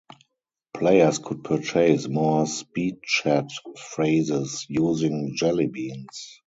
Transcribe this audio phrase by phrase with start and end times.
[0.73, 3.51] Players could purchase more SpeedChat
[3.91, 6.39] phrases using jellybeans.